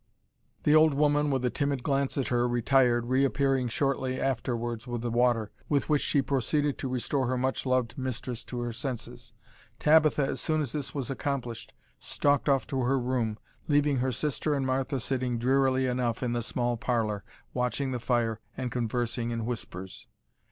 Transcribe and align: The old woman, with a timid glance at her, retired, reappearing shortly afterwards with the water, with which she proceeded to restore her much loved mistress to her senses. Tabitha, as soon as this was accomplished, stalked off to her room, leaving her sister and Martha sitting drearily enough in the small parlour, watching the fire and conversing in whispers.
The 0.63 0.73
old 0.73 0.95
woman, 0.95 1.29
with 1.29 1.45
a 1.45 1.51
timid 1.51 1.83
glance 1.83 2.17
at 2.17 2.29
her, 2.29 2.47
retired, 2.47 3.05
reappearing 3.05 3.67
shortly 3.67 4.19
afterwards 4.19 4.87
with 4.87 5.03
the 5.03 5.11
water, 5.11 5.51
with 5.69 5.89
which 5.89 6.01
she 6.01 6.23
proceeded 6.23 6.79
to 6.79 6.87
restore 6.89 7.27
her 7.27 7.37
much 7.37 7.67
loved 7.67 7.99
mistress 7.99 8.43
to 8.45 8.61
her 8.61 8.71
senses. 8.73 9.33
Tabitha, 9.77 10.23
as 10.25 10.41
soon 10.41 10.59
as 10.59 10.71
this 10.71 10.95
was 10.95 11.11
accomplished, 11.11 11.71
stalked 11.99 12.49
off 12.49 12.65
to 12.65 12.81
her 12.81 12.97
room, 12.99 13.37
leaving 13.67 13.97
her 13.97 14.11
sister 14.11 14.55
and 14.55 14.65
Martha 14.65 14.99
sitting 14.99 15.37
drearily 15.37 15.85
enough 15.85 16.23
in 16.23 16.33
the 16.33 16.41
small 16.41 16.77
parlour, 16.77 17.23
watching 17.53 17.91
the 17.91 17.99
fire 17.99 18.39
and 18.57 18.71
conversing 18.71 19.29
in 19.29 19.45
whispers. 19.45 20.07